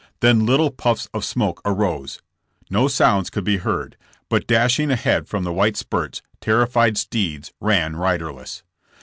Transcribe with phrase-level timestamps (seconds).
[0.21, 2.23] Then little puffs of smoke arose.
[2.71, 3.97] No sounds could be heard,
[4.29, 8.63] but dashing ahead from the white spurts terrified steeds ran riderless.